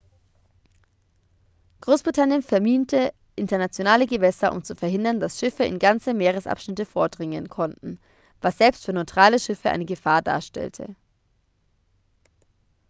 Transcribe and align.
großbritannien 1.81 2.41
verminte 2.41 3.13
internationale 3.35 4.07
gewässer 4.07 4.51
um 4.51 4.63
zu 4.63 4.75
verhindern 4.75 5.19
dass 5.19 5.37
schiffe 5.37 5.63
in 5.63 5.77
ganze 5.77 6.15
meeresabschnitte 6.15 6.87
vordringen 6.87 7.49
konnten 7.49 7.99
was 8.41 8.57
selbst 8.57 8.83
für 8.85 8.93
neutrale 8.93 9.37
schiffe 9.39 9.69
eine 9.69 9.85
gefahr 9.85 10.23
darstellte 10.23 10.95